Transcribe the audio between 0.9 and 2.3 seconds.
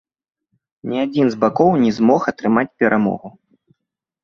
Ні адзін з бакоў не змог